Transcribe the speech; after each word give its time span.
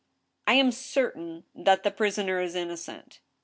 I 0.47 0.53
am 0.55 0.71
certain 0.71 1.43
that 1.53 1.83
the 1.83 1.91
prisoner 1.91 2.39
is 2.41 2.55
innocent." 2.55 3.19